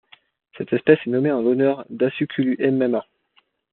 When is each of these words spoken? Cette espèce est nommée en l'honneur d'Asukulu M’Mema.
Cette 0.57 0.73
espèce 0.73 0.97
est 1.05 1.11
nommée 1.11 1.31
en 1.31 1.43
l'honneur 1.43 1.85
d'Asukulu 1.91 2.57
M’Mema. 2.59 3.05